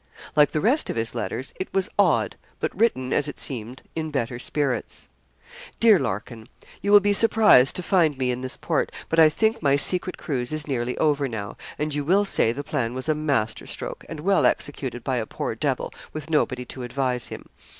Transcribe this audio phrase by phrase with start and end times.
[0.35, 4.09] Like the rest of his letters it was odd, but written, as it seemed, in
[4.09, 5.09] better spirits.
[5.79, 6.49] 'Dear Larkin,
[6.81, 10.17] You will be surprised to find me in this port, but I think my secret
[10.17, 14.03] cruise is nearly over now, and you will say the plan was a master stroke,
[14.09, 17.45] and well executed by a poor devil, with nobody to advise him.